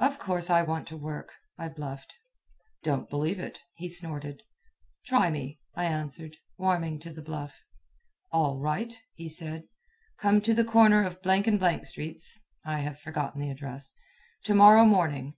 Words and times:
"Of 0.00 0.18
course 0.18 0.50
I 0.50 0.62
want 0.62 0.90
work," 0.90 1.30
I 1.56 1.68
bluffed. 1.68 2.12
"Don't 2.82 3.08
believe 3.08 3.38
it," 3.38 3.60
he 3.76 3.88
snorted. 3.88 4.42
"Try 5.04 5.30
me," 5.30 5.60
I 5.72 5.84
answered, 5.84 6.38
warming 6.58 6.98
to 6.98 7.12
the 7.12 7.22
bluff. 7.22 7.62
"All 8.32 8.58
right," 8.58 8.92
he 9.14 9.28
said. 9.28 9.68
"Come 10.18 10.40
to 10.40 10.52
the 10.52 10.64
corner 10.64 11.04
of 11.04 11.22
blank 11.22 11.46
and 11.46 11.60
blank 11.60 11.86
streets" 11.86 12.42
(I 12.64 12.80
have 12.80 12.98
forgotten 12.98 13.40
the 13.40 13.50
address) 13.52 13.94
"to 14.46 14.54
morrow 14.56 14.84
morning. 14.84 15.36